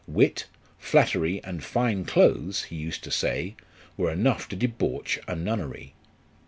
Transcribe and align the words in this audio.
Wit, 0.07 0.47
flattery, 0.79 1.43
and 1.43 1.63
fine 1.63 2.05
clothes, 2.05 2.63
he 2.63 2.75
used 2.75 3.03
to 3.03 3.11
say, 3.11 3.55
were 3.97 4.09
enough 4.11 4.47
to 4.47 4.55
debauch 4.55 5.19
a 5.27 5.35
nunnery. 5.35 5.93